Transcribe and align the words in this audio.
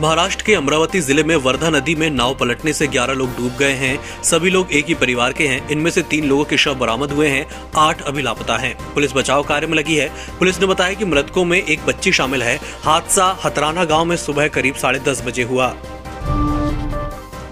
महाराष्ट्र 0.00 0.44
के 0.44 0.54
अमरावती 0.54 1.00
ज़िले 1.00 1.22
में 1.24 1.36
वर्धा 1.36 1.70
नदी 1.70 1.94
में 1.94 2.10
नाव 2.10 2.34
पलटने 2.34 2.72
से 2.72 2.86
11 2.86 3.14
लोग 3.14 3.28
डूब 3.36 3.56
गए 3.58 3.72
हैं। 3.72 4.22
सभी 4.22 4.50
लोग 4.50 4.72
एक 4.72 4.86
ही 4.86 4.94
परिवार 4.94 5.32
के 5.32 5.46
हैं। 5.48 5.68
इनमें 5.68 5.90
से 5.90 6.02
तीन 6.02 6.24
लोगों 6.24 6.44
के 6.44 6.56
शव 6.56 6.74
बरामद 6.74 7.10
हुए 7.10 7.28
हैं। 7.28 7.46
आठ 7.76 8.02
अभी 8.02 8.22
लापता 8.22 8.56
हैं। 8.56 8.76
पुलिस 8.94 9.12
बचाव 9.12 9.42
कार्य 9.42 9.66
में 9.66 9.76
लगी 9.78 9.96
है। 9.96 10.08
पुलिस 10.38 10.60
ने 10.60 10.66
बताया 10.66 10.94
कि 10.94 11.04
मृतकों 11.04 11.44
में 11.44 11.62
एक 11.62 11.86
बच्ची 11.86 12.12
शामिल 12.12 12.42
है। 12.42 12.60
हादसा 12.84 13.38
हतराना 13.44 13.84
गाँव 13.84 14.04
में 14.04 14.16
सुबह 14.16 14.48
करीब 14.48 14.74
साढ़े 14.74 14.98
दस 14.98 15.22
बजे 15.26 15.42
हुआ। 15.42 15.74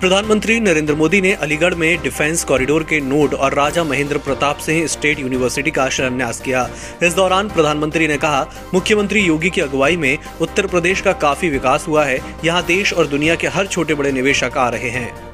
प्रधानमंत्री 0.04 0.58
नरेंद्र 0.60 0.94
मोदी 0.94 1.20
ने 1.20 1.32
अलीगढ़ 1.32 1.74
में 1.74 2.02
डिफेंस 2.02 2.42
कॉरिडोर 2.44 2.82
के 2.82 3.00
नोड 3.00 3.34
और 3.34 3.54
राजा 3.54 3.84
महेंद्र 3.84 4.18
प्रताप 4.18 4.58
सिंह 4.58 4.86
स्टेट 4.86 5.20
यूनिवर्सिटी 5.20 5.70
का 5.70 5.88
शिलान्यास 5.88 6.40
किया। 6.40 6.68
इस 7.02 7.14
दौरान 7.14 7.48
प्रधानमंत्री 7.48 8.08
ने 8.08 8.16
कहा, 8.16 8.46
मुख्यमंत्री 8.74 9.20
योगी 9.20 9.50
की 9.50 9.60
अगुवाई 9.60 9.96
में 9.96 10.18
उत्तर 10.40 10.66
प्रदेश 10.66 11.00
का 11.00 11.12
काफ़ी 11.12 11.50
विकास 11.50 11.88
हुआ 11.88 12.04
है। 12.04 12.20
यहाँ 12.44 12.64
देश 12.66 12.92
और 12.92 13.06
दुनिया 13.06 13.34
के 13.34 13.46
हर 13.46 13.66
छोटे 13.66 13.94
बड़े 13.94 14.12
निवेशक 14.12 14.58
आ 14.58 14.68
रहे 14.68 14.90
हैं। 14.90 15.33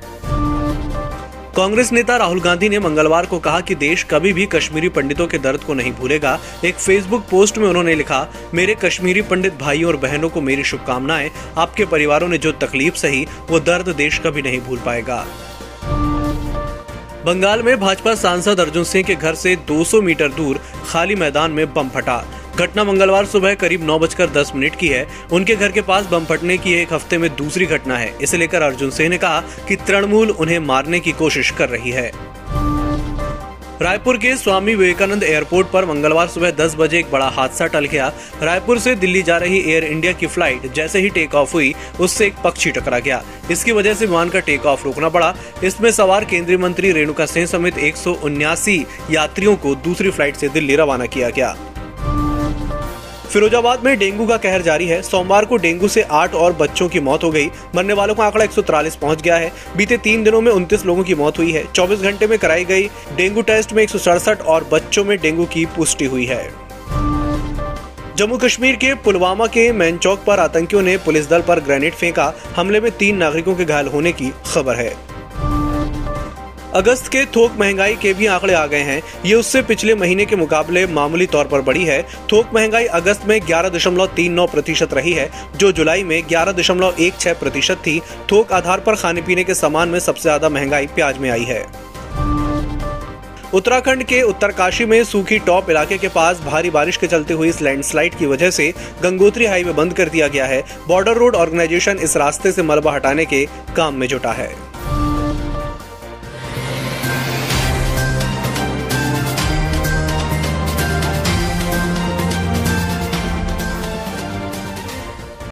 कांग्रेस 1.56 1.92
नेता 1.92 2.16
राहुल 2.16 2.40
गांधी 2.40 2.68
ने 2.68 2.78
मंगलवार 2.78 3.26
को 3.26 3.38
कहा 3.38 3.60
कि 3.60 3.74
देश 3.74 4.06
कभी 4.10 4.32
भी 4.32 4.46
कश्मीरी 4.46 4.88
पंडितों 4.88 5.26
के 5.26 5.38
दर्द 5.38 5.60
को 5.60 5.74
नहीं 5.74 5.92
भूलेगा। 5.92 6.38
एक 6.64 6.74
फेसबुक 6.74 7.24
पोस्ट 7.30 7.58
में 7.58 7.68
उन्होंने 7.68 7.94
लिखा, 7.94 8.28
मेरे 8.54 8.74
कश्मीरी 8.74 9.22
पंडित 9.22 9.58
भाइयों 9.58 9.90
और 9.90 9.96
बहनों 9.96 10.28
को 10.28 10.40
मेरी 10.40 10.64
शुभकामनाएँ। 10.64 11.30
आपके 11.58 11.84
परिवारों 11.84 12.28
ने 12.28 12.38
जो 12.38 12.52
तकलीफ़ 12.52 12.94
सही, 12.94 13.26
वो 13.50 13.60
दर्द 13.60 13.88
देश 13.88 14.18
कभी 14.18 14.42
नहीं 14.42 14.60
भूल 14.60 14.78
पाएगा। 14.78 15.26
बंगाल 17.24 17.62
में 17.62 17.80
भाजपा 17.80 18.14
सांसद 18.14 18.60
अर्जुन 18.60 18.84
सिंह 18.84 19.04
के 19.04 19.14
घर 19.14 19.34
से 19.34 19.56
200 19.56 20.02
मीटर 20.02 20.28
दूर 20.28 20.60
खाली 20.88 21.14
मैदान 21.14 21.50
में 21.50 21.74
बम 21.74 21.88
फटा। 21.88 22.24
घटना 22.60 22.84
मंगलवार 22.84 23.26
सुबह 23.26 23.54
करीब 23.54 23.84
नौ 23.84 23.98
बजकर 23.98 24.30
दस 24.30 24.52
मिनट 24.54 24.74
की 24.74 24.88
है। 24.88 25.06
उनके 25.32 25.54
घर 25.56 25.72
के 25.72 25.80
पास 25.82 26.06
बम 26.06 26.24
फटने 26.24 26.56
की 26.58 26.72
एक 26.72 26.92
हफ़्ते 26.92 27.18
में 27.18 27.28
दूसरी 27.36 27.66
घटना 27.66 27.96
है। 27.98 28.12
इसे 28.22 28.36
लेकर 28.36 28.62
अर्जुन 28.62 28.90
सिंह 28.90 29.08
ने 29.08 29.18
कहा 29.18 29.40
कि 29.68 29.76
तृणमूल 29.76 30.30
उन्हें 30.30 30.58
मारने 30.58 31.00
की 31.00 31.12
कोशिश 31.12 31.50
कर 31.50 31.68
रही 31.68 31.90
है। 31.90 32.10
रायपुर 33.82 34.16
के 34.16 34.34
स्वामी 34.36 34.74
विवेकानंद 34.74 35.22
एयरपोर्ट 35.22 35.66
पर 35.66 35.84
मंगलवार 35.84 36.28
सुबह 36.28 36.50
10 36.50 36.74
बजे 36.78 36.98
एक 36.98 37.10
बड़ा 37.10 37.28
हादसा 37.28 37.66
टल 37.66 37.84
गया। 37.84 38.12
रायपुर 38.42 38.78
से 38.78 38.94
दिल्ली 38.94 39.22
जा 39.22 39.36
रही 39.36 39.60
एयर 39.62 39.84
इंडिया 39.84 40.12
की 40.12 40.26
फ़्लाइट 40.26 40.72
जैसे 40.72 41.00
ही 41.00 41.08
टेक 41.08 41.34
ऑफ़ 41.34 41.52
हुई, 41.52 41.74
उससे 42.00 42.26
एक 42.26 42.34
पक्षी 42.44 42.70
टकरा 42.70 42.98
गया। 42.98 43.22
इसकी 43.50 43.72
वजह 43.72 43.94
से 43.94 44.06
विमान 44.06 44.28
का 44.28 44.40
टेक 44.40 44.66
ऑफ़ 44.66 44.84
रोकना 44.84 45.08
पड़ा। 45.08 45.34
इसमें 45.64 45.90
सवार 45.92 46.24
केंद्रीय 46.24 46.58
मंत्री 46.58 46.92
रेणुका 46.92 47.26
सिंह 47.26 47.46
समेत 47.46 47.78
एक 47.78 47.96
यात्रियों 49.10 49.56
को 49.56 49.74
दूसरी 49.74 50.10
फ़्लाइट 50.10 50.36
से 50.36 50.48
दिल्ली 50.48 50.76
रवाना 50.76 51.06
किया 51.06 51.30
गया। 51.30 51.56
फिरोजाबाद 53.30 53.84
में 53.84 53.98
डेंगू 53.98 54.26
का 54.26 54.36
कहर 54.36 54.62
जारी 54.62 54.86
है। 54.86 55.00
सोमवार 55.02 55.44
को 55.44 55.56
डेंगू 55.56 55.88
से 55.88 56.02
आठ 56.02 56.34
और 56.34 56.52
बच्चों 56.52 56.88
की 56.88 57.00
मौत 57.00 57.24
हो 57.24 57.30
गई। 57.30 57.46
मरने 57.74 57.92
वालों 57.92 58.14
का 58.14 58.24
आंकड़ा 58.24 58.44
एक 58.44 58.50
पहुँच 59.00 59.22
गया 59.22 59.36
है। 59.36 59.52
बीते 59.76 59.96
तीन 59.96 60.24
दिनों 60.24 60.40
में 60.40 60.50
उनतीस 60.52 60.84
लोगों 60.86 61.04
की 61.04 61.14
मौत 61.14 61.38
हुई 61.38 61.52
है। 61.52 61.64
24 61.74 62.00
घंटे 62.00 62.26
में 62.26 62.38
कराई 62.38 62.64
गई 62.64 62.88
डेंगू 63.16 63.42
टेस्ट 63.42 63.72
में 63.72 63.82
एक 63.82 63.90
सौ 63.90 63.98
सड़सठ 63.98 64.42
और 64.42 64.68
बच्चों 64.72 65.04
में 65.04 65.16
डेंगू 65.18 65.44
की 65.44 65.64
पुष्टि 65.66 66.04
हुई 66.04 66.26
है। 66.26 66.42
जम्मू 68.16 68.38
कश्मीर 68.38 68.76
के 68.76 68.94
पुलवामा 68.94 69.46
के 69.46 69.70
मैन 69.72 69.98
चौक 69.98 70.24
पर 70.24 70.40
आतंकियों 70.40 70.82
ने 70.82 70.96
पुलिस 70.96 71.28
दल 71.28 71.42
पर 71.42 71.60
ग्रेनेड 71.60 71.94
फेंका। 71.94 72.32
हमले 72.56 72.80
में 72.80 72.90
तीन 72.92 73.16
नागरिकों 73.16 73.54
के 73.54 73.64
घायल 73.64 73.86
होने 73.86 74.12
की 74.12 74.32
खबर 74.54 74.76
है। 74.76 75.09
अगस्त 76.74 77.08
के 77.08 77.24
थोक 77.26 77.52
महँगाई 77.58 77.94
के 77.94 78.12
भी 78.14 78.26
आंकड़े 78.26 78.54
आ 78.54 78.66
गए 78.66 78.80
हैं। 78.80 79.02
ये 79.26 79.34
उससे 79.34 79.62
पिछले 79.62 79.94
महीने 79.94 80.24
के 80.26 80.36
मुकाबले 80.36 80.86
मामूली 80.88 81.26
तौर 81.26 81.46
पर 81.46 81.60
बढ़ी 81.60 81.84
है। 81.84 82.02
थोक 82.32 82.54
महँगाई 82.54 82.84
अगस्त 82.86 83.26
में 83.28 83.40
ग्यारह 83.46 83.68
दशमलव 83.68 84.06
तीन 84.06 84.32
नौ 84.32 84.46
प्रतिशत 84.46 84.94
रही 84.94 85.12
है, 85.12 85.30
जो 85.56 85.72
जुलाई 85.72 86.04
में 86.04 86.22
ग्यारह 86.28 86.52
दशमलव 86.52 86.96
एक 87.00 87.18
छह 87.20 87.34
प्रतिशत 87.34 87.82
थी। 87.86 88.00
थोक 88.32 88.52
आधार 88.52 88.80
पर 88.80 88.96
खाने 88.96 89.22
पीने 89.22 89.44
के 89.44 89.54
सामान 89.54 89.88
में 89.88 89.98
सबसे 89.98 90.22
ज़्यादा 90.22 90.48
महँगाई 90.48 90.86
प्याज 90.86 91.18
में 91.18 91.30
आई 91.30 91.44
है। 91.44 91.64
उत्तराखंड 93.54 94.02
के 94.04 94.22
उत्तरकाशी 94.22 94.84
में 94.84 95.02
सूखी 95.04 95.38
टॉप 95.40 95.70
इलाके 95.70 95.98
के 95.98 96.08
पास 96.08 96.40
भारी 96.40 96.70
बारिश 96.70 96.96
के 96.96 97.06
चलते 97.06 97.34
हुई 97.34 97.48
इस 97.48 97.60
लैंडस्लाइड 97.62 98.14
की 98.14 98.26
वजह 98.26 98.50
से 98.50 98.72
गंगोत्री 99.02 99.46
हाईवे 99.46 99.72
बंद 99.72 99.92
कर 99.92 100.08
दिया 100.08 100.28
गया 100.28 100.46
है। 100.46 100.62
बॉर्डर 100.88 101.16
रोड 101.16 101.36
ऑर्गेनाइजेशन 101.36 101.98
इस 101.98 102.16
रास्ते 102.16 102.52
से 102.52 102.62
मलबा 102.62 102.92
हटाने 102.92 103.24
के 103.24 103.46
काम 103.76 103.94
में 103.94 104.06
जुटा 104.08 104.32
है। 104.32 104.50